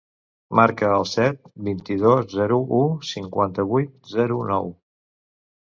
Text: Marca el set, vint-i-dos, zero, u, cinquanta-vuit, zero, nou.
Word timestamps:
Marca 0.59 0.87
el 1.01 1.05
set, 1.09 1.37
vint-i-dos, 1.69 2.25
zero, 2.41 2.59
u, 2.81 2.83
cinquanta-vuit, 3.13 3.95
zero, 4.19 4.45
nou. 4.55 4.75